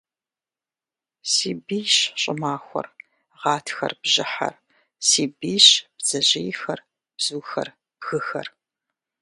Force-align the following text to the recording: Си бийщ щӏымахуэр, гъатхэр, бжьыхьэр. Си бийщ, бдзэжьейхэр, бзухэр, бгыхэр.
Си 1.31 1.49
бийщ 1.65 1.95
щӏымахуэр, 2.21 2.87
гъатхэр, 3.39 3.93
бжьыхьэр. 4.01 4.55
Си 5.07 5.23
бийщ, 5.39 5.67
бдзэжьейхэр, 5.97 6.79
бзухэр, 7.17 7.69
бгыхэр. 7.99 8.47